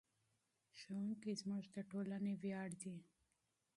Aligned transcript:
ښوونکي 0.79 1.31
زموږ 1.41 1.63
د 1.75 1.77
ټولنې 1.91 2.33
ویاړ 2.41 2.69
دي. 2.81 2.95